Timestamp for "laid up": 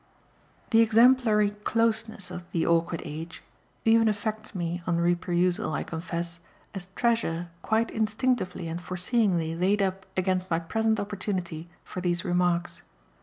9.55-10.07